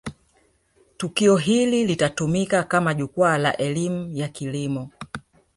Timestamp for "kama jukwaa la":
2.63-3.57